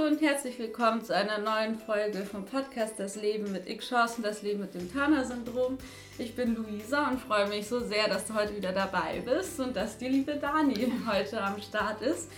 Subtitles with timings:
[0.00, 4.42] Hallo und herzlich willkommen zu einer neuen Folge vom Podcast Das Leben mit X-Chancen, das
[4.42, 5.76] Leben mit dem Turner-Syndrom.
[6.16, 9.76] Ich bin Luisa und freue mich so sehr, dass du heute wieder dabei bist und
[9.76, 12.30] dass die liebe Dani heute am Start ist.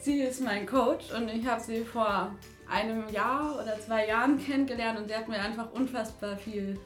[0.00, 2.34] Sie ist mein Coach und ich habe sie vor
[2.70, 6.78] einem Jahr oder zwei Jahren kennengelernt und sie hat mir einfach unfassbar viel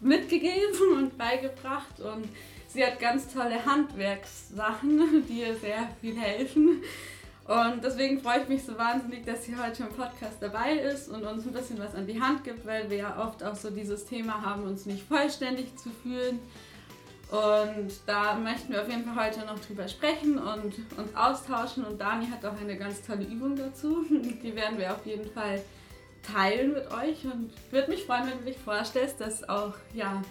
[0.00, 2.28] mitgegeben und beigebracht und
[2.68, 6.82] sie hat ganz tolle Handwerkssachen, die ihr sehr viel helfen.
[7.44, 11.24] Und deswegen freue ich mich so wahnsinnig, dass sie heute im Podcast dabei ist und
[11.24, 14.06] uns ein bisschen was an die Hand gibt, weil wir ja oft auch so dieses
[14.06, 16.40] Thema haben, uns nicht vollständig zu fühlen.
[17.30, 21.84] Und da möchten wir auf jeden Fall heute noch drüber sprechen und uns austauschen.
[21.84, 24.04] Und Dani hat auch eine ganz tolle Übung dazu.
[24.08, 25.60] Die werden wir auf jeden Fall
[26.22, 27.24] teilen mit euch.
[27.24, 30.22] Und würde mich freuen, wenn du dich vorstellst, dass auch ja,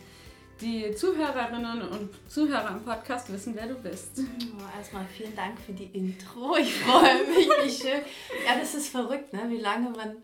[0.61, 4.19] die Zuhörerinnen und Zuhörer im Podcast wissen, wer du bist.
[4.19, 6.55] Oh, erstmal vielen Dank für die Intro.
[6.57, 8.01] Ich freue mich, wie schön.
[8.45, 9.45] Ja, das ist verrückt, ne?
[9.49, 10.15] wie lange man,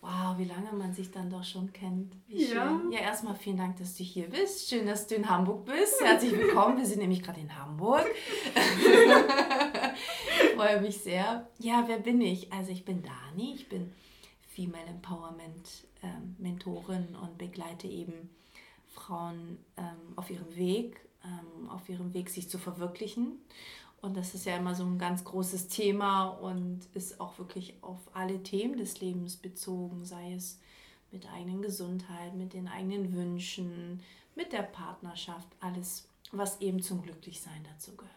[0.00, 2.12] wow, wie lange man sich dann doch schon kennt.
[2.26, 2.56] Wie schön.
[2.56, 4.68] Ja, ja erstmal vielen Dank, dass du hier bist.
[4.68, 6.00] Schön, dass du in Hamburg bist.
[6.00, 6.78] Herzlich willkommen.
[6.78, 8.06] Wir sind nämlich gerade in Hamburg.
[10.42, 11.48] ich freue mich sehr.
[11.58, 12.52] Ja, wer bin ich?
[12.52, 13.54] Also ich bin Dani.
[13.54, 13.92] Ich bin
[14.48, 18.30] Female Empowerment ähm, Mentorin und begleite eben
[18.98, 23.38] Frauen ähm, auf ihrem Weg, ähm, auf ihrem Weg, sich zu verwirklichen.
[24.00, 27.98] Und das ist ja immer so ein ganz großes Thema und ist auch wirklich auf
[28.14, 30.60] alle Themen des Lebens bezogen, sei es
[31.10, 34.00] mit der eigenen Gesundheit, mit den eigenen Wünschen,
[34.36, 38.14] mit der Partnerschaft, alles, was eben zum Glücklichsein dazu gehört.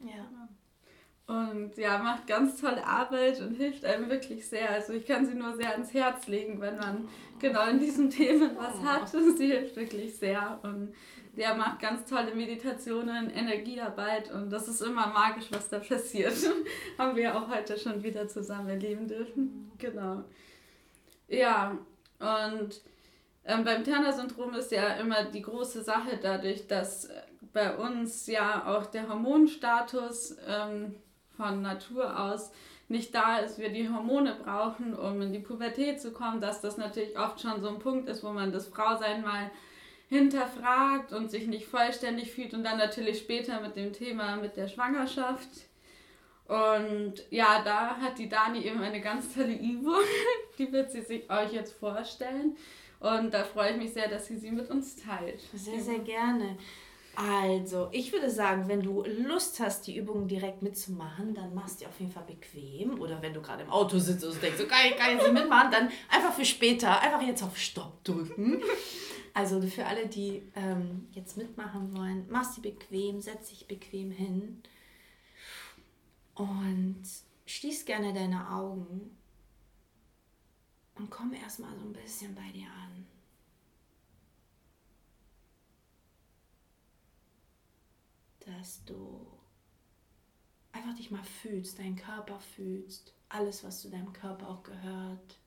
[0.00, 0.48] Ja.
[1.32, 4.70] Und ja, macht ganz tolle Arbeit und hilft einem wirklich sehr.
[4.70, 7.08] Also ich kann sie nur sehr ans Herz legen, wenn man
[7.38, 8.84] genau in diesen Themen was oh.
[8.84, 9.08] hat.
[9.08, 10.58] Sie hilft wirklich sehr.
[10.62, 10.92] Und
[11.34, 16.34] der macht ganz tolle Meditationen, Energiearbeit und das ist immer magisch, was da passiert.
[16.98, 19.70] Haben wir auch heute schon wieder zusammen erleben dürfen.
[19.78, 20.24] Genau.
[21.28, 21.78] Ja,
[22.18, 22.82] und
[23.46, 27.08] ähm, beim Turner-Syndrom ist ja immer die große Sache dadurch, dass
[27.54, 30.96] bei uns ja auch der Hormonstatus ähm,
[31.36, 32.50] von Natur aus
[32.92, 36.76] nicht da ist, wir die Hormone brauchen, um in die Pubertät zu kommen, dass das
[36.76, 39.50] natürlich oft schon so ein Punkt ist, wo man das Frausein mal
[40.08, 44.68] hinterfragt und sich nicht vollständig fühlt und dann natürlich später mit dem Thema mit der
[44.68, 45.48] Schwangerschaft.
[46.48, 50.02] Und ja, da hat die Dani eben eine ganz tolle Übung,
[50.58, 52.56] die wird sie sich euch jetzt vorstellen.
[53.00, 55.40] Und da freue ich mich sehr, dass sie sie mit uns teilt.
[55.54, 56.58] Sehr, sehr gerne.
[57.14, 61.86] Also, ich würde sagen, wenn du Lust hast, die Übungen direkt mitzumachen, dann machst du
[61.86, 62.98] auf jeden Fall bequem.
[63.00, 65.90] Oder wenn du gerade im Auto sitzt und denkst, geil, kann ich sie mitmachen, dann
[66.08, 68.62] einfach für später, einfach jetzt auf Stopp drücken.
[69.34, 74.62] Also für alle, die ähm, jetzt mitmachen wollen, mach sie bequem, setz dich bequem hin
[76.34, 77.02] und
[77.46, 79.16] schließ gerne deine Augen
[80.96, 83.06] und komm erstmal so ein bisschen bei dir an.
[88.46, 89.26] Dass du
[90.72, 95.38] einfach dich mal fühlst, deinen Körper fühlst, alles, was zu deinem Körper auch gehört.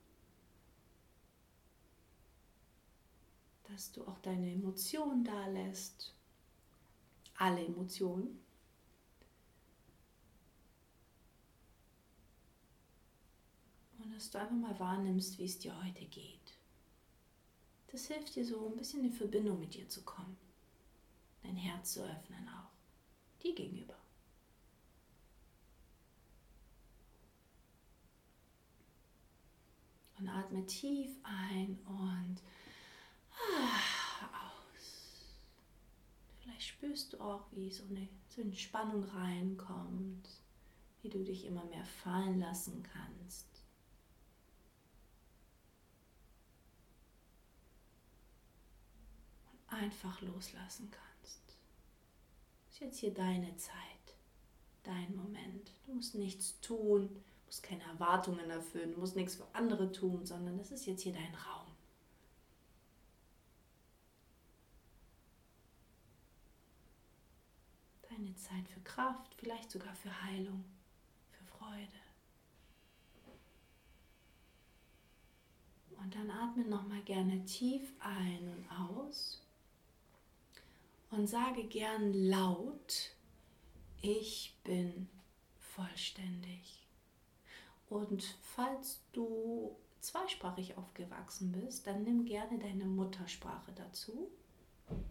[3.63, 6.13] Dass du auch deine Emotionen da lässt,
[7.37, 8.39] alle Emotionen.
[13.97, 16.39] Und dass du einfach mal wahrnimmst, wie es dir heute geht.
[17.91, 20.37] Das hilft dir so ein bisschen in Verbindung mit dir zu kommen,
[21.41, 22.74] dein Herz zu öffnen auch
[23.45, 23.95] dir gegenüber.
[30.17, 32.41] Und atme tief ein und
[33.31, 35.35] ah, aus.
[36.39, 40.29] Vielleicht spürst du auch, wie so eine, so eine Spannung reinkommt,
[41.01, 43.47] wie du dich immer mehr fallen lassen kannst.
[49.51, 51.14] Und einfach loslassen kannst
[52.75, 54.17] ist jetzt hier deine Zeit,
[54.83, 55.71] dein Moment.
[55.85, 60.57] Du musst nichts tun, musst keine Erwartungen erfüllen, du musst nichts für andere tun, sondern
[60.57, 61.67] das ist jetzt hier dein Raum.
[68.09, 70.65] Deine Zeit für Kraft, vielleicht sogar für Heilung,
[71.29, 71.87] für Freude.
[75.95, 79.44] Und dann atme nochmal gerne tief ein und aus
[81.15, 83.15] und sage gern laut,
[84.01, 85.07] ich bin
[85.57, 86.85] vollständig.
[87.89, 94.29] Und falls du zweisprachig aufgewachsen bist, dann nimm gerne deine Muttersprache dazu.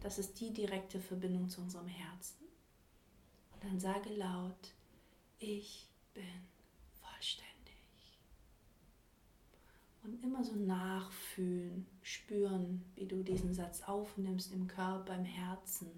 [0.00, 2.46] Das ist die direkte Verbindung zu unserem Herzen.
[3.52, 4.72] Und dann sage laut,
[5.38, 6.24] ich bin
[7.00, 7.53] vollständig.
[10.04, 15.88] Und immer so nachfühlen, spüren, wie du diesen Satz aufnimmst im Körper, im Herzen.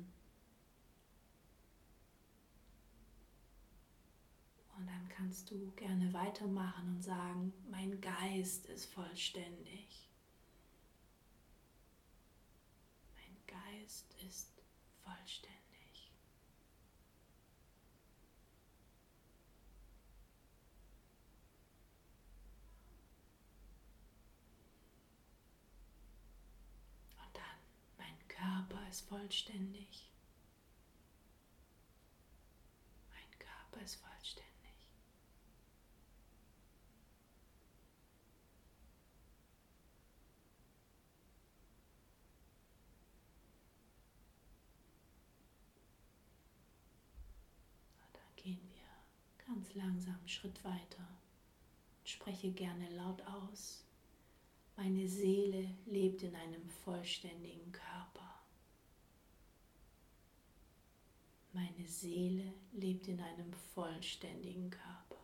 [4.78, 10.08] Und dann kannst du gerne weitermachen und sagen, mein Geist ist vollständig.
[13.16, 14.52] Mein Geist ist
[15.02, 15.56] vollständig.
[28.36, 30.08] Körper ist vollständig.
[33.10, 34.46] Mein Körper ist vollständig.
[48.36, 51.08] gehen wir ganz langsam einen Schritt weiter
[51.98, 53.84] und spreche gerne laut aus.
[54.76, 58.25] Meine Seele lebt in einem vollständigen Körper.
[61.56, 65.16] Meine Seele lebt in einem vollständigen Körper.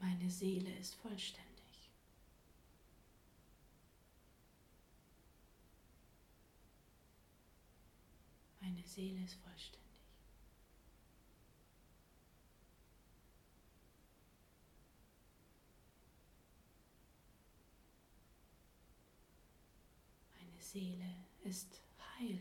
[0.00, 1.46] Meine Seele ist vollständig.
[8.60, 9.89] Meine Seele ist vollständig.
[20.72, 22.40] Seele ist heil.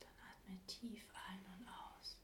[0.00, 2.16] Dann atme tief ein und aus.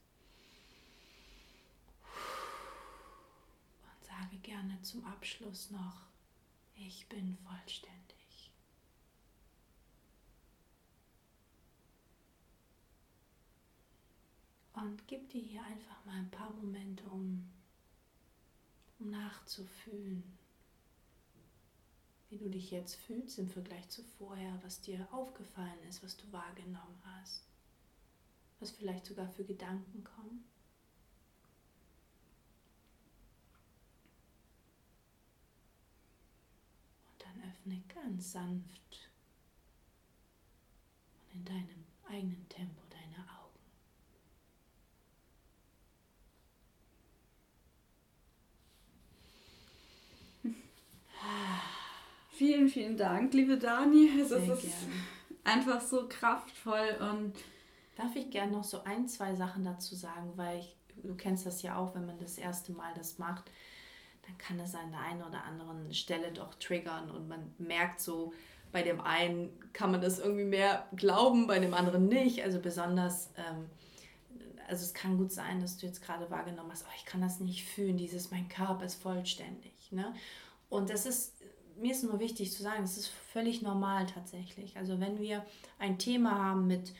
[3.83, 6.07] Und sage gerne zum Abschluss noch,
[6.73, 8.51] ich bin vollständig.
[14.73, 17.47] Und gib dir hier einfach mal ein paar Momente, um,
[18.97, 20.40] um nachzufühlen
[22.31, 26.31] wie du dich jetzt fühlst im Vergleich zu vorher, was dir aufgefallen ist, was du
[26.31, 27.43] wahrgenommen hast,
[28.61, 30.45] was vielleicht sogar für Gedanken kommen.
[37.11, 39.09] Und dann öffne ganz sanft
[41.25, 43.41] und in deinem eigenen Tempo deine Augen.
[52.41, 54.09] Vielen, vielen Dank, liebe Dani.
[54.19, 54.93] Also es ist gerne.
[55.43, 57.33] einfach so kraftvoll und
[57.95, 61.61] darf ich gerne noch so ein, zwei Sachen dazu sagen, weil ich, du kennst das
[61.61, 63.51] ja auch, wenn man das erste Mal das macht,
[64.25, 68.33] dann kann es an der einen oder anderen Stelle doch triggern und man merkt so,
[68.71, 72.41] bei dem einen kann man das irgendwie mehr glauben, bei dem anderen nicht.
[72.43, 73.69] Also besonders, ähm,
[74.67, 77.39] also es kann gut sein, dass du jetzt gerade wahrgenommen hast, oh, ich kann das
[77.39, 79.91] nicht fühlen, dieses mein Körper ist vollständig.
[79.91, 80.15] Ne?
[80.69, 81.35] Und das ist
[81.77, 84.77] mir ist nur wichtig zu sagen, es ist völlig normal tatsächlich.
[84.77, 85.45] Also wenn wir
[85.79, 86.93] ein Thema haben mit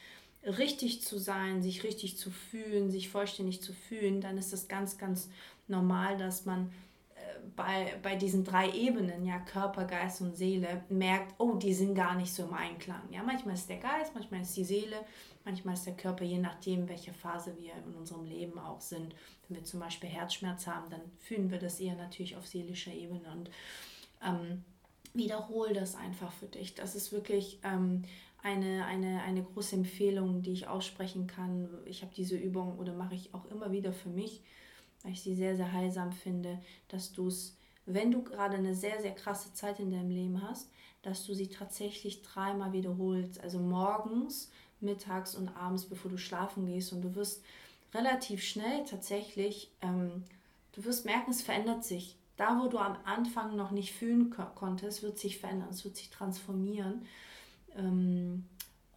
[0.44, 4.98] richtig zu sein, sich richtig zu fühlen, sich vollständig zu fühlen, dann ist es ganz,
[4.98, 5.30] ganz
[5.68, 6.72] normal, dass man
[7.16, 7.20] äh,
[7.56, 12.16] bei, bei diesen drei Ebenen, ja, Körper, Geist und Seele, merkt, oh, die sind gar
[12.16, 13.02] nicht so im Einklang.
[13.12, 14.98] Ja, manchmal ist der Geist, manchmal ist die Seele,
[15.46, 19.14] manchmal ist der Körper, je nachdem, welche Phase wir in unserem Leben auch sind.
[19.48, 23.32] Wenn wir zum Beispiel Herzschmerz haben, dann fühlen wir das eher natürlich auf seelischer Ebene
[23.32, 23.52] und
[24.24, 24.64] ähm,
[25.14, 26.76] wiederhol das einfach für dich.
[26.76, 28.04] Das ist wirklich ähm,
[28.44, 31.70] eine, eine, eine große Empfehlung, die ich aussprechen kann.
[31.86, 34.42] Ich habe diese Übung oder mache ich auch immer wieder für mich,
[35.04, 39.02] weil ich sie sehr, sehr heilsam finde, dass du es, wenn du gerade eine sehr,
[39.02, 40.70] sehr krasse Zeit in deinem Leben hast,
[41.02, 43.40] dass du sie tatsächlich dreimal wiederholst.
[43.42, 46.94] Also morgens, mittags und abends, bevor du schlafen gehst.
[46.94, 47.44] Und du wirst
[47.94, 50.24] relativ schnell tatsächlich, ähm,
[50.74, 55.04] du wirst merken, es verändert sich da, wo du am Anfang noch nicht fühlen konntest,
[55.04, 57.06] wird sich verändern, es wird sich transformieren.
[57.76, 58.46] Ähm,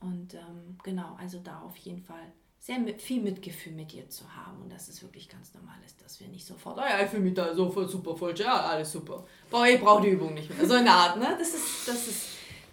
[0.00, 4.24] und ähm, genau, also da auf jeden Fall sehr mit, viel Mitgefühl mit dir zu
[4.34, 4.62] haben.
[4.62, 7.22] Und das ist wirklich ganz normal ist, dass wir nicht sofort, oh ja, ich fühle
[7.22, 9.26] mich da so voll super voll, ja, alles super.
[9.50, 10.66] Boah, ich brauche die Übung nicht mehr.
[10.66, 11.36] So eine Art, ne?
[11.38, 12.28] Das ist, das ist,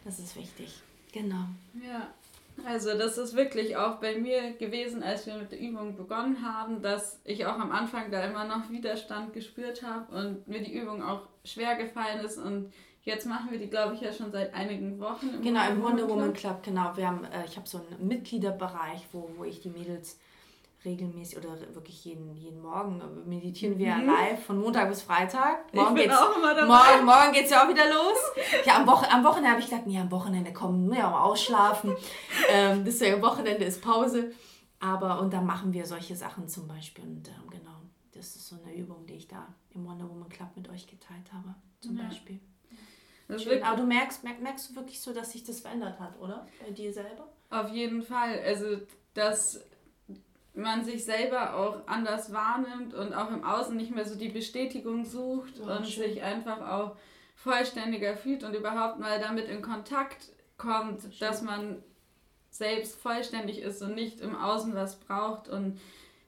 [0.06, 0.82] das ist wichtig.
[1.12, 1.48] Genau.
[1.86, 2.14] Ja.
[2.66, 6.82] Also das ist wirklich auch bei mir gewesen, als wir mit der Übung begonnen haben,
[6.82, 11.04] dass ich auch am Anfang da immer noch Widerstand gespürt habe und mir die Übung
[11.04, 12.72] auch schwer gefallen ist und
[13.04, 15.30] jetzt machen wir die, glaube ich, ja schon seit einigen Wochen.
[15.36, 16.96] Im genau, im Wonder Woman Club, genau.
[16.96, 20.20] Wir haben, äh, ich habe so einen Mitgliederbereich, wo, wo ich die Mädels
[20.84, 24.08] regelmäßig oder wirklich jeden, jeden Morgen meditieren wir mhm.
[24.08, 25.74] live von Montag bis Freitag.
[25.74, 26.66] Morgen ich bin geht's, auch immer dabei.
[26.66, 28.18] Morgen, morgen geht's ja auch wieder los.
[28.66, 31.32] Ja, am, Woche, am Wochenende habe ich gedacht, nee, am Wochenende kommen wir ja auch
[31.32, 31.96] ausschlafen.
[32.50, 34.32] ähm, deswegen am Wochenende ist Pause.
[34.80, 37.04] Aber und dann machen wir solche Sachen zum Beispiel.
[37.04, 37.78] Und ähm, genau,
[38.14, 41.32] das ist so eine Übung, die ich da im Wonder Woman Club mit euch geteilt
[41.32, 42.06] habe, zum ja.
[42.06, 42.40] Beispiel.
[43.64, 46.46] Aber du merkst, merkst, merkst du wirklich so, dass sich das verändert hat, oder?
[46.66, 47.32] Bei dir selber?
[47.50, 48.42] Auf jeden Fall.
[48.44, 48.82] Also,
[49.14, 49.64] dass
[50.54, 55.06] man sich selber auch anders wahrnimmt und auch im Außen nicht mehr so die Bestätigung
[55.06, 56.04] sucht oh, und schön.
[56.04, 56.98] sich einfach auch
[57.36, 61.82] vollständiger fühlt und überhaupt mal damit in Kontakt kommt, das dass man
[62.52, 65.48] selbst vollständig ist und nicht im Außen was braucht.
[65.48, 65.80] Und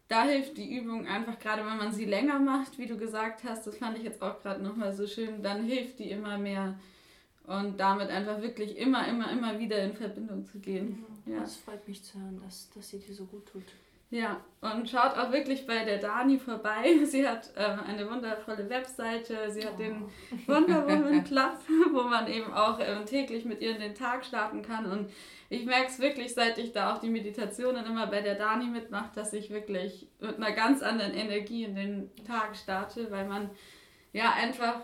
[0.07, 3.67] da hilft die Übung einfach, gerade wenn man sie länger macht, wie du gesagt hast,
[3.67, 6.79] das fand ich jetzt auch gerade nochmal so schön, dann hilft die immer mehr.
[7.45, 11.03] Und damit einfach wirklich immer, immer, immer wieder in Verbindung zu gehen.
[11.25, 11.41] Ja.
[11.41, 13.65] Das freut mich zu hören, dass, dass sie dir so gut tut.
[14.13, 16.99] Ja, und schaut auch wirklich bei der Dani vorbei.
[17.03, 19.49] Sie hat ähm, eine wundervolle Webseite.
[19.49, 19.81] Sie hat oh.
[19.81, 20.03] den
[20.45, 21.57] Wonder Woman Club,
[21.91, 24.85] wo man eben auch ähm, täglich mit ihr in den Tag starten kann.
[24.85, 25.09] Und
[25.49, 29.09] ich merke es wirklich, seit ich da auch die Meditationen immer bei der Dani mitmache,
[29.15, 33.49] dass ich wirklich mit einer ganz anderen Energie in den Tag starte, weil man
[34.11, 34.81] ja einfach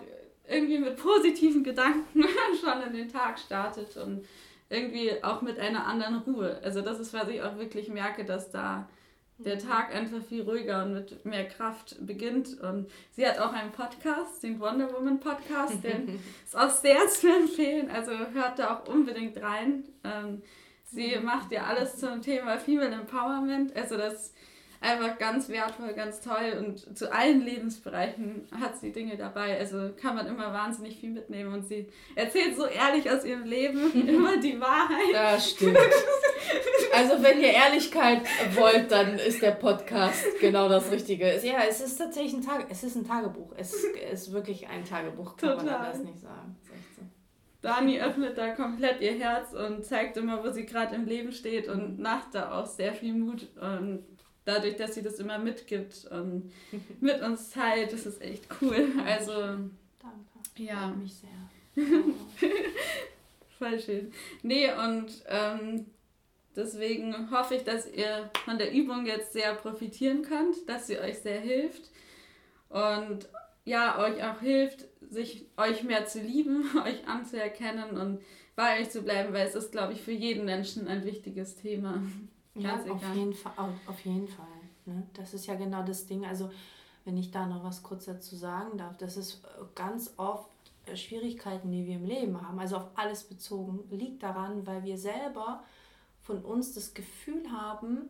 [0.48, 2.24] irgendwie mit positiven Gedanken
[2.60, 4.26] schon in den Tag startet und
[4.72, 6.60] irgendwie auch mit einer anderen Ruhe.
[6.64, 8.90] Also das ist, was ich auch wirklich merke, dass da
[9.40, 12.60] der Tag einfach viel ruhiger und mit mehr Kraft beginnt.
[12.60, 17.28] Und sie hat auch einen Podcast, den Wonder Woman Podcast, den ist auch sehr zu
[17.28, 17.90] empfehlen.
[17.90, 19.84] Also hört da auch unbedingt rein.
[20.04, 20.42] Ähm,
[20.84, 23.76] sie macht ja alles zum Thema Female Empowerment.
[23.76, 24.34] Also das
[24.82, 29.58] einfach ganz wertvoll, ganz toll und zu allen Lebensbereichen hat sie Dinge dabei.
[29.58, 34.08] Also kann man immer wahnsinnig viel mitnehmen und sie erzählt so ehrlich aus ihrem Leben
[34.08, 35.14] immer die Wahrheit.
[35.14, 35.78] Das stimmt.
[36.94, 38.22] Also wenn ihr Ehrlichkeit
[38.56, 41.40] wollt, dann ist der Podcast genau das Richtige.
[41.44, 43.54] Ja, es ist tatsächlich ein Tag, es ist ein Tagebuch.
[43.58, 45.66] Es ist wirklich ein Tagebuch, kann Total.
[45.66, 46.56] man anders nicht sagen.
[46.66, 47.04] So.
[47.62, 51.68] Dani öffnet da komplett ihr Herz und zeigt immer, wo sie gerade im Leben steht
[51.68, 54.06] und macht da auch sehr viel Mut und
[54.50, 56.52] dadurch, dass sie das immer mitgibt und
[57.00, 58.88] mit uns teilt, das ist echt cool.
[59.06, 60.30] Also, Danke.
[60.58, 60.90] Ja.
[60.90, 61.30] Freut mich sehr.
[63.58, 64.12] Voll schön.
[64.42, 65.86] Nee, und ähm,
[66.56, 71.20] deswegen hoffe ich, dass ihr von der Übung jetzt sehr profitieren könnt, dass sie euch
[71.20, 71.90] sehr hilft
[72.70, 73.28] und
[73.66, 78.22] ja, euch auch hilft, sich euch mehr zu lieben, euch anzuerkennen und
[78.56, 82.02] bei euch zu bleiben, weil es ist, glaube ich, für jeden Menschen ein wichtiges Thema.
[82.62, 83.54] Ja, auf jeden Fall.
[83.88, 84.46] Auf jeden Fall
[84.90, 85.04] ne?
[85.14, 86.26] Das ist ja genau das Ding.
[86.26, 86.50] Also,
[87.06, 89.42] wenn ich da noch was kurz dazu sagen darf, das ist
[89.76, 90.50] ganz oft
[90.86, 94.98] äh, Schwierigkeiten, die wir im Leben haben, also auf alles bezogen, liegt daran, weil wir
[94.98, 95.64] selber
[96.22, 98.10] von uns das Gefühl haben,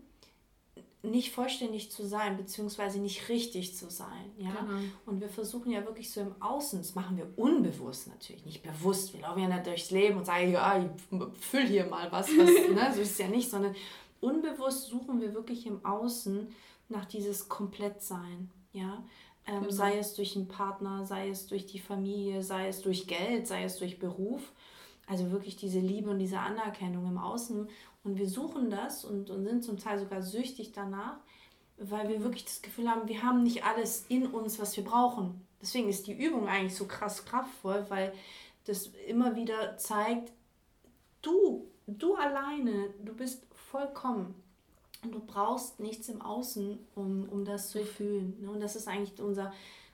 [1.01, 4.33] nicht vollständig zu sein, beziehungsweise nicht richtig zu sein.
[4.37, 4.49] Ja?
[4.49, 4.81] Genau.
[5.05, 9.13] Und wir versuchen ja wirklich so im Außen, das machen wir unbewusst natürlich, nicht bewusst.
[9.13, 12.49] Wir laufen ja nicht durchs Leben und sagen, ja, ich füll hier mal was, was
[12.75, 12.91] ne?
[12.93, 13.73] so ist es ja nicht, sondern
[14.21, 16.47] unbewusst suchen wir wirklich im Außen
[16.89, 19.03] nach dieses Komplettsein, ja.
[19.45, 19.71] Ähm, genau.
[19.71, 23.63] Sei es durch einen Partner, sei es durch die Familie, sei es durch Geld, sei
[23.63, 24.51] es durch Beruf.
[25.07, 27.67] Also wirklich diese Liebe und diese Anerkennung im Außen.
[28.03, 31.17] Und wir suchen das und, und sind zum Teil sogar süchtig danach,
[31.77, 35.45] weil wir wirklich das Gefühl haben, wir haben nicht alles in uns, was wir brauchen.
[35.61, 38.13] Deswegen ist die Übung eigentlich so krass kraftvoll, weil
[38.65, 40.31] das immer wieder zeigt,
[41.21, 44.35] du, du alleine, du bist vollkommen.
[45.03, 48.35] Und du brauchst nichts im Außen, um, um das zu fühlen.
[48.41, 48.51] Ne?
[48.51, 49.53] Und das ist eigentlich unser,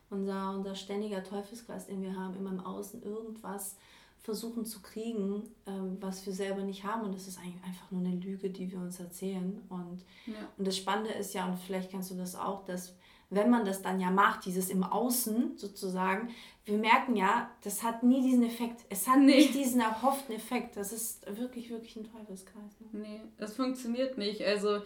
[0.10, 3.76] unser, unser ständiger Teufelskreis, den wir haben, immer im Außen irgendwas
[4.26, 7.04] versuchen zu kriegen, ähm, was wir selber nicht haben.
[7.04, 9.62] Und das ist eigentlich einfach nur eine Lüge, die wir uns erzählen.
[9.70, 10.34] Und, ja.
[10.58, 12.96] und das Spannende ist ja, und vielleicht kennst du das auch, dass
[13.30, 16.30] wenn man das dann ja macht, dieses im Außen sozusagen,
[16.66, 18.86] wir merken ja, das hat nie diesen Effekt.
[18.90, 19.38] Es hat nee.
[19.38, 20.78] nicht diesen erhofften Effekt.
[20.78, 22.80] Das ist wirklich, wirklich ein Teufelskreis.
[22.80, 23.00] Ne?
[23.00, 24.44] Nee, das funktioniert nicht.
[24.44, 24.82] Also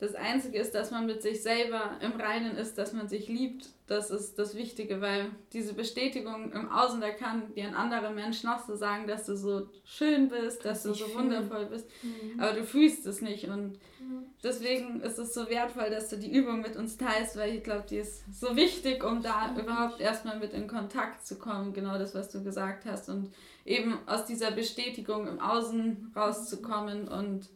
[0.00, 3.70] das Einzige ist, dass man mit sich selber im Reinen ist, dass man sich liebt.
[3.88, 8.44] Das ist das Wichtige, weil diese Bestätigung im Außen, da kann dir ein anderer Mensch
[8.44, 11.24] noch so sagen, dass du so schön bist, dass du so fühlen.
[11.24, 12.38] wundervoll bist, mhm.
[12.38, 13.48] aber du fühlst es nicht.
[13.48, 14.26] Und mhm.
[14.44, 17.86] deswegen ist es so wertvoll, dass du die Übung mit uns teilst, weil ich glaube,
[17.90, 21.72] die ist so wichtig, um da überhaupt erstmal mit in Kontakt zu kommen.
[21.72, 23.08] Genau das, was du gesagt hast.
[23.08, 23.32] Und
[23.64, 27.48] eben aus dieser Bestätigung im Außen rauszukommen und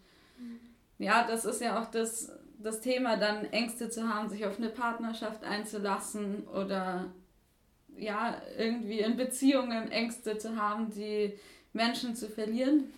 [1.02, 4.68] ja, das ist ja auch das, das Thema, dann Ängste zu haben, sich auf eine
[4.68, 7.12] Partnerschaft einzulassen oder
[7.97, 11.38] ja, irgendwie in Beziehungen Ängste zu haben, die
[11.73, 12.92] Menschen zu verlieren.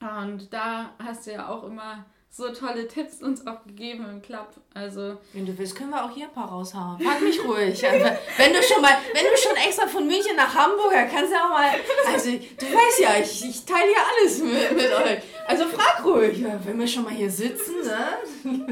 [0.00, 4.48] Und da hast du ja auch immer so tolle Tipps uns auch gegeben im Club.
[4.72, 6.98] Also wenn du willst, können wir auch hier ein paar raushauen.
[6.98, 7.84] Frag mich ruhig.
[7.92, 8.06] Also,
[8.38, 11.50] wenn du schon mal, wenn du schon extra von München nach Hamburg, kannst du auch
[11.50, 11.68] mal.
[12.06, 15.22] Also du weißt ja, ich, ich teile hier alles mit, mit euch.
[15.46, 18.16] Also frag ruhig, wenn wir schon mal hier sitzen, ne?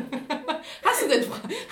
[0.83, 1.25] Hast du denn,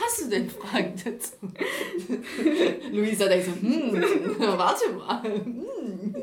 [0.02, 1.34] hast du denn Fragen dazu?
[2.92, 5.22] Luisa denkt so, hm, warte mal.
[5.22, 6.14] Hm.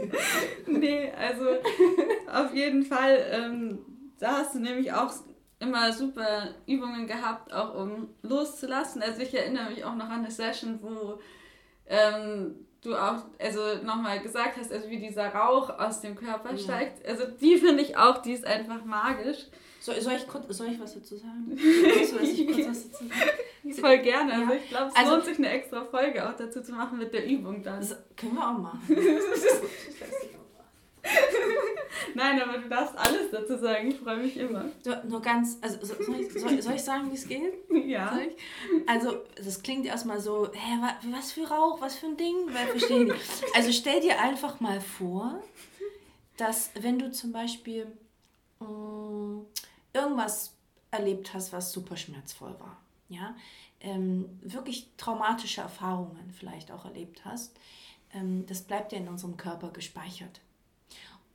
[0.68, 1.46] Nee, also
[2.32, 3.80] auf jeden Fall, ähm,
[4.20, 5.12] da hast du nämlich auch
[5.60, 9.02] immer super Übungen gehabt, auch um loszulassen.
[9.02, 11.20] Also ich erinnere mich auch noch an eine Session, wo
[11.88, 16.58] ähm, du auch also nochmal gesagt hast, also wie dieser Rauch aus dem Körper ja.
[16.58, 17.06] steigt.
[17.06, 19.48] Also die finde ich auch, die ist einfach magisch.
[19.80, 21.46] Soll, soll, ich, soll ich was dazu sagen?
[21.56, 23.74] Du, ich kurz was dazu sagen?
[23.80, 24.32] Voll gerne.
[24.32, 24.40] Ja.
[24.40, 27.14] Also ich glaube, es also, lohnt sich eine extra Folge auch dazu zu machen mit
[27.14, 27.80] der Übung dann.
[27.80, 28.82] Das können wir auch machen.
[32.14, 33.90] Nein, aber du darfst alles dazu sagen.
[33.90, 34.66] Ich freue mich immer.
[35.08, 37.54] Nur ganz, also soll ich, soll, soll ich sagen, wie es geht?
[37.86, 38.18] Ja.
[38.88, 40.80] Also, das klingt erstmal so, hä,
[41.12, 42.36] was für Rauch, was für ein Ding?
[42.48, 45.40] Weil verstehe ich Also stell dir einfach mal vor,
[46.38, 47.86] dass wenn du zum Beispiel
[48.60, 49.46] mh, mm,
[49.94, 50.54] irgendwas
[50.90, 53.36] erlebt hast, was super schmerzvoll war, ja,
[53.82, 57.56] ähm, wirklich traumatische Erfahrungen vielleicht auch erlebt hast,
[58.14, 60.42] ähm, das bleibt ja in unserem Körper gespeichert.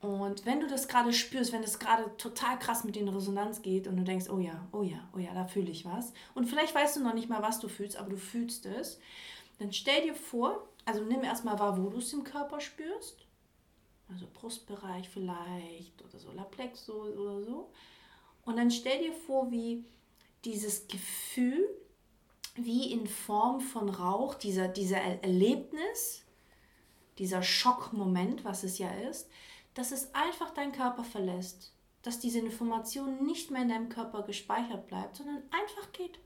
[0.01, 3.61] Und wenn du das gerade spürst, wenn es gerade total krass mit dir in Resonanz
[3.61, 6.15] geht und du denkst, oh ja, oh ja, oh ja, da fühle ich was.
[6.35, 8.99] Und vielleicht weißt du noch nicht mal, was du fühlst, aber du fühlst es.
[9.59, 13.27] Dann stell dir vor, also nimm erstmal wahr, wo du es im Körper spürst.
[14.11, 17.71] Also Brustbereich vielleicht oder Solarplexus oder so.
[18.47, 19.85] Und dann stell dir vor, wie
[20.47, 21.69] dieses Gefühl,
[22.55, 26.25] wie in Form von Rauch, dieser, dieser Erlebnis,
[27.19, 29.29] dieser Schockmoment, was es ja ist,
[29.75, 31.73] dass es einfach deinen Körper verlässt,
[32.03, 36.19] dass diese Information nicht mehr in deinem Körper gespeichert bleibt, sondern einfach geht.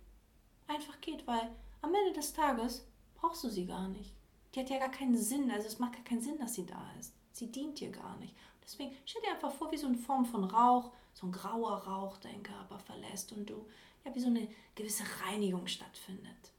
[0.67, 1.51] Einfach geht, weil
[1.83, 4.15] am Ende des Tages brauchst du sie gar nicht.
[4.55, 6.91] Die hat ja gar keinen Sinn, also es macht gar keinen Sinn, dass sie da
[6.99, 7.13] ist.
[7.33, 8.35] Sie dient dir gar nicht.
[8.63, 12.17] Deswegen stell dir einfach vor, wie so eine Form von Rauch, so ein grauer Rauch
[12.19, 13.67] deinen Körper verlässt und du,
[14.05, 16.53] ja, wie so eine gewisse Reinigung stattfindet.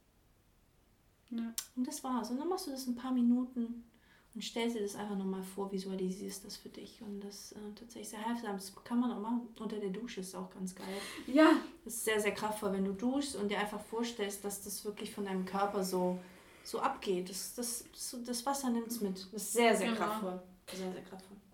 [1.32, 1.54] Ja.
[1.76, 2.30] Und das war's.
[2.30, 3.84] Und dann machst du das ein paar Minuten
[4.36, 7.02] und stell dir das einfach nochmal vor, visualisierst das für dich.
[7.02, 8.58] Und das äh, tatsächlich sehr heilsam.
[8.58, 9.48] Das kann man auch machen.
[9.58, 10.86] Unter der Dusche ist auch ganz geil.
[11.28, 11.54] Ja.
[11.86, 15.10] Das ist sehr, sehr kraftvoll, wenn du duschst und dir einfach vorstellst, dass das wirklich
[15.10, 16.20] von deinem Körper so,
[16.66, 17.30] so abgeht.
[17.30, 19.26] Das, das, das, das Wasser nimmt es mit.
[19.32, 20.00] Das ist sehr, sehr genau.
[20.00, 20.44] kraftvoll.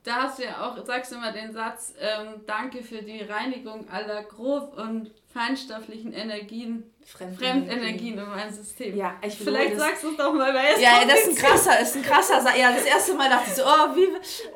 [0.03, 3.87] Da hast du ja auch, sagst du immer den Satz, ähm, danke für die Reinigung
[3.87, 8.97] aller grob- und feinstofflichen Energien, Fremdenergien, Fremdenergien in meinem System.
[8.97, 11.79] Ja, ich Vielleicht sagst du es doch mal, weil es Ja, das ist ein krasser,
[11.79, 12.57] ist ein krasser Satz.
[12.57, 14.07] Ja, das erste Mal dachte ich so, oh, wie.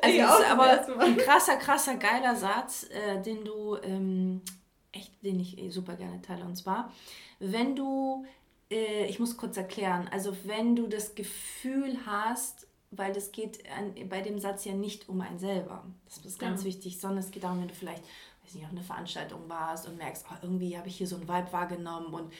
[0.02, 4.42] Also ich ist aber ein krasser, krasser, geiler Satz, äh, den du ähm,
[4.90, 6.44] echt, den ich eh super gerne teile.
[6.44, 6.92] Und zwar,
[7.38, 8.26] wenn du,
[8.70, 13.94] äh, ich muss kurz erklären, also wenn du das Gefühl hast, weil das geht an,
[14.08, 15.84] bei dem Satz ja nicht um einen selber.
[16.06, 16.68] Das ist ganz ja.
[16.68, 18.02] wichtig, sondern es geht darum, wenn du vielleicht,
[18.44, 21.28] weiß nicht, auf einer Veranstaltung warst und merkst, oh, irgendwie habe ich hier so einen
[21.28, 22.32] Vibe wahrgenommen und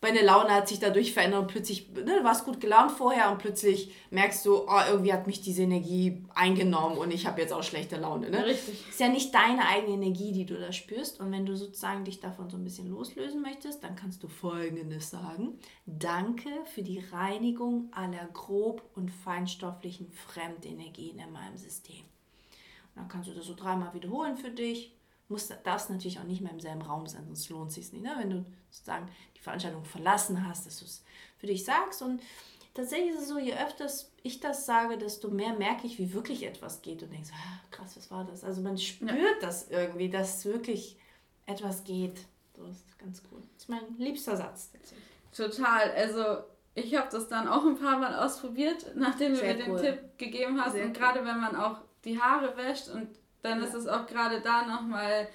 [0.00, 3.38] meine Laune hat sich dadurch verändert und plötzlich, ne, du warst gut gelaunt vorher und
[3.38, 7.64] plötzlich merkst du, oh, irgendwie hat mich diese Energie eingenommen und ich habe jetzt auch
[7.64, 8.30] schlechte Laune.
[8.30, 8.46] Ne?
[8.46, 8.88] Richtig.
[8.88, 11.18] Ist ja nicht deine eigene Energie, die du da spürst.
[11.18, 15.10] Und wenn du sozusagen dich davon so ein bisschen loslösen möchtest, dann kannst du Folgendes
[15.10, 15.58] sagen.
[15.86, 22.04] Danke für die Reinigung aller grob- und feinstofflichen Fremdenergien in meinem System.
[22.94, 24.97] Und dann kannst du das so dreimal wiederholen für dich
[25.28, 28.02] muss, darfst natürlich auch nicht mehr im selben Raum sein, sonst lohnt es sich nicht.
[28.02, 28.14] Ne?
[28.18, 31.04] Wenn du sozusagen die Veranstaltung verlassen hast, dass du es
[31.36, 32.02] für dich sagst.
[32.02, 32.20] Und
[32.74, 33.86] tatsächlich ist es so, je öfter
[34.22, 37.96] ich das sage, desto mehr merke ich, wie wirklich etwas geht und denkst, ah, krass,
[37.96, 38.44] was war das?
[38.44, 39.24] Also man spürt ja.
[39.40, 40.98] das irgendwie, dass wirklich
[41.46, 42.18] etwas geht.
[42.56, 43.40] So ist ganz cool.
[43.54, 45.04] Das ist mein liebster Satz tatsächlich.
[45.32, 45.92] Total.
[45.92, 50.18] Also ich habe das dann auch ein paar Mal ausprobiert, nachdem du mir den Tipp
[50.18, 50.72] gegeben hast.
[50.72, 53.08] Sehr und gerade wenn man auch die Haare wäscht und
[53.48, 53.66] dann ja.
[53.66, 55.28] ist es auch gerade da nochmal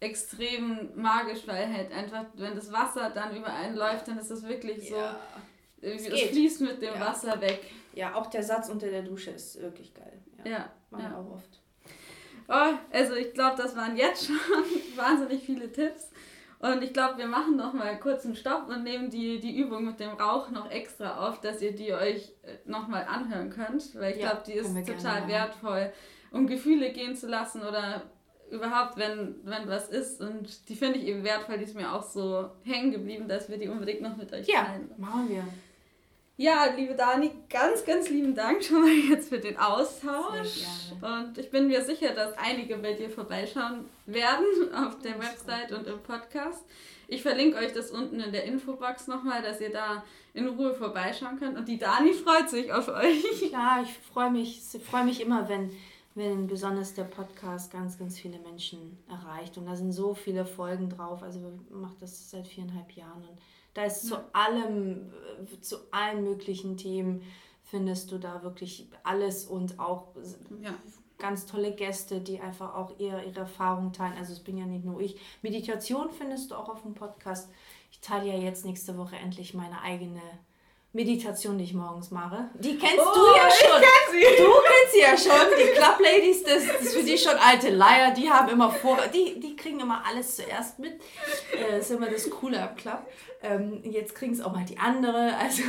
[0.00, 4.88] extrem magisch, weil halt einfach, wenn das Wasser dann überall läuft, dann ist es wirklich
[4.88, 5.20] so, ja.
[5.82, 7.00] es, es fließt mit dem ja.
[7.00, 7.60] Wasser weg.
[7.92, 10.18] Ja, auch der Satz unter der Dusche ist wirklich geil.
[10.44, 10.70] Ja, ja.
[10.98, 11.18] Ja.
[11.18, 11.60] auch oft.
[12.48, 14.36] Oh, also ich glaube, das waren jetzt schon
[14.96, 16.10] wahnsinnig viele Tipps.
[16.58, 19.84] Und ich glaube, wir machen noch mal kurz einen Stopp und nehmen die, die Übung
[19.84, 23.94] mit dem Rauch noch extra auf, dass ihr die euch äh, noch mal anhören könnt,
[23.98, 25.90] weil ich glaube, die ist total wertvoll,
[26.30, 28.02] um Gefühle gehen zu lassen oder
[28.50, 30.20] überhaupt, wenn, wenn was ist.
[30.20, 33.58] Und die finde ich eben wertvoll, die ist mir auch so hängen geblieben, dass wir
[33.58, 34.90] die unbedingt noch mit euch ja, teilen.
[34.90, 35.44] Ja, machen wir.
[36.36, 40.64] Ja, liebe Dani, ganz, ganz lieben Dank schon mal jetzt für den Austausch.
[41.02, 45.86] Und ich bin mir sicher, dass einige bei dir vorbeischauen werden auf der Website und
[45.86, 46.64] im Podcast.
[47.08, 51.38] Ich verlinke euch das unten in der Infobox nochmal, dass ihr da in Ruhe vorbeischauen
[51.38, 51.58] könnt.
[51.58, 53.50] Und die Dani freut sich auf euch.
[53.50, 55.70] Ja, ich freue mich, freue mich immer, wenn,
[56.20, 59.56] wenn besonders der Podcast ganz, ganz viele Menschen erreicht.
[59.56, 61.22] Und da sind so viele Folgen drauf.
[61.22, 63.22] Also wir machen das seit viereinhalb Jahren.
[63.22, 63.38] Und
[63.74, 67.22] da ist zu allem, äh, zu allen möglichen Themen
[67.62, 70.08] findest du da wirklich alles und auch
[70.60, 70.74] ja.
[71.18, 74.18] ganz tolle Gäste, die einfach auch ihre, ihre Erfahrung teilen.
[74.18, 75.18] Also es bin ja nicht nur ich.
[75.40, 77.50] Meditation findest du auch auf dem Podcast.
[77.92, 80.20] Ich teile ja jetzt nächste Woche endlich meine eigene
[80.92, 82.50] Meditation, die ich morgens mache.
[82.54, 83.80] Die kennst oh, du ja schon.
[83.80, 85.46] Du kennst sie ja schon.
[85.56, 88.12] Die Club Ladies, das, das ist für die schon alte Leier.
[88.12, 90.94] Die haben immer vor, die, die kriegen immer alles zuerst mit.
[91.52, 93.06] Äh, das ist immer das Coole am Club.
[93.40, 95.36] Ähm, jetzt kriegen es auch mal die andere.
[95.36, 95.62] Also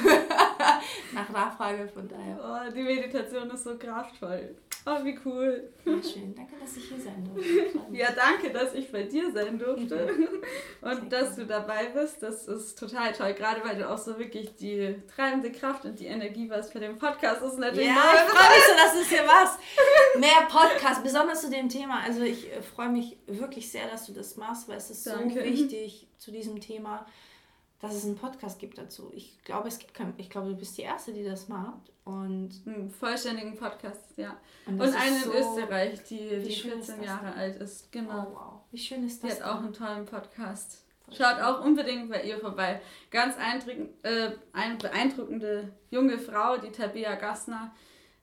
[1.13, 2.39] nach Nachfrage von daher.
[2.43, 4.55] Oh, die Meditation ist so kraftvoll.
[4.83, 5.71] Oh, wie cool.
[5.85, 6.33] Ja, schön.
[6.33, 7.79] Danke, dass ich hier sein durfte.
[7.91, 10.09] ja, danke, dass ich bei dir sein durfte.
[10.81, 11.43] Und Sehr dass cool.
[11.43, 12.23] du dabei bist.
[12.23, 13.33] Das ist total toll.
[13.33, 16.97] Gerade weil du auch so wirklich die treibende Kraft und die Energie was für den
[16.97, 17.59] Podcast ist.
[17.59, 19.59] Natürlich ja, ich freue mich so, dass es hier was.
[20.19, 22.01] Mehr Podcast, besonders zu dem Thema.
[22.03, 25.39] Also ich äh, freue mich wirklich sehr, dass du das machst, weil es ist danke.
[25.39, 27.05] so wichtig zu diesem Thema
[27.81, 29.11] dass es einen Podcast gibt dazu.
[29.13, 30.13] Ich glaube, es gibt keinen.
[30.17, 31.91] Ich glaube, du bist die Erste, die das macht.
[32.03, 34.37] Und einen vollständigen Podcast, ja.
[34.65, 37.91] Und, und eine so, in Österreich, die, die 14 Jahre alt ist.
[37.91, 38.27] Genau.
[38.29, 38.53] Oh, wow.
[38.71, 39.37] Wie schön ist das?
[39.37, 40.83] Die hat auch einen tollen Podcast.
[41.11, 42.81] Schaut auch unbedingt bei ihr vorbei.
[43.09, 43.35] Ganz
[44.03, 47.73] äh, beeindruckende junge Frau, die Tabea Gassner.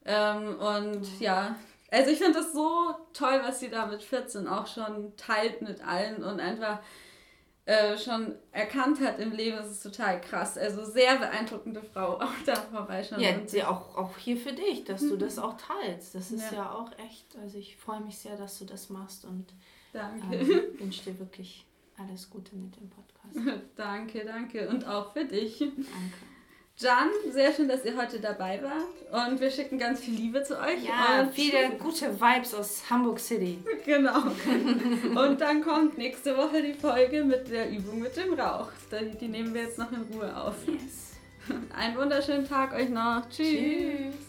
[0.05, 1.21] Ähm, und oh.
[1.21, 1.57] ja,
[1.91, 5.87] also ich finde das so toll, was sie da mit 14 auch schon teilt mit
[5.87, 6.81] allen und einfach
[7.69, 10.57] äh, schon erkannt hat im Leben, das ist total krass.
[10.57, 13.21] Also sehr beeindruckende Frau auch da vorbeischauen.
[13.21, 16.15] Ja, sie auch, auch hier für dich, dass du das auch teilst.
[16.15, 19.27] Das ist ja, ja auch echt, also ich freue mich sehr, dass du das machst
[19.27, 19.53] und
[19.93, 20.35] danke.
[20.35, 21.67] Ähm, wünsche dir wirklich
[21.99, 23.63] alles Gute mit dem Podcast.
[23.77, 24.67] danke, danke.
[24.71, 25.59] Und auch für dich.
[25.59, 26.38] Danke.
[26.81, 29.31] Jan, sehr schön, dass ihr heute dabei wart.
[29.31, 30.85] Und wir schicken ganz viel Liebe zu euch.
[30.85, 33.59] Ja, und viele gute Vibes aus Hamburg City.
[33.85, 34.23] Genau.
[35.27, 38.69] und dann kommt nächste Woche die Folge mit der Übung mit dem Rauch.
[39.21, 40.55] Die nehmen wir jetzt noch in Ruhe auf.
[40.69, 41.17] Yes.
[41.77, 43.29] Einen wunderschönen Tag euch noch.
[43.29, 43.49] Tschüss.
[43.49, 44.28] Tschüss.